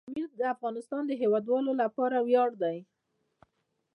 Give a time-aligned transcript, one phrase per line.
[0.05, 2.77] پامیر د افغانستان د هیوادوالو لپاره ویاړ دی.